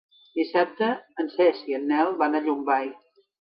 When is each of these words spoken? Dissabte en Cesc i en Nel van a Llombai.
Dissabte 0.37 0.87
en 1.23 1.29
Cesc 1.33 1.69
i 1.73 1.77
en 1.79 1.85
Nel 1.93 2.11
van 2.23 2.39
a 2.39 2.43
Llombai. 2.49 2.91